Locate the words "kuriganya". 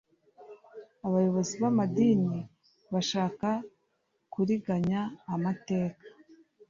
4.31-5.01